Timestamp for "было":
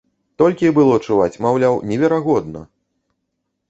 0.77-0.95